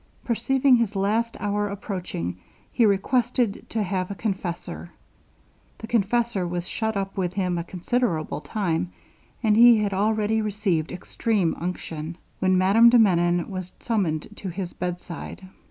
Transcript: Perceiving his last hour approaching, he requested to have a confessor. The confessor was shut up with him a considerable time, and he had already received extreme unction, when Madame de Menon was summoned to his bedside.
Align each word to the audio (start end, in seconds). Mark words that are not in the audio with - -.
Perceiving 0.25 0.77
his 0.77 0.95
last 0.95 1.37
hour 1.39 1.67
approaching, 1.69 2.37
he 2.71 2.87
requested 2.87 3.63
to 3.69 3.83
have 3.83 4.09
a 4.09 4.15
confessor. 4.15 4.89
The 5.77 5.85
confessor 5.85 6.47
was 6.47 6.67
shut 6.67 6.97
up 6.97 7.15
with 7.15 7.33
him 7.33 7.59
a 7.59 7.63
considerable 7.63 8.41
time, 8.41 8.91
and 9.43 9.55
he 9.55 9.77
had 9.77 9.93
already 9.93 10.41
received 10.41 10.91
extreme 10.91 11.53
unction, 11.59 12.17
when 12.39 12.57
Madame 12.57 12.89
de 12.89 12.97
Menon 12.97 13.47
was 13.51 13.71
summoned 13.79 14.27
to 14.37 14.49
his 14.49 14.73
bedside. 14.73 15.47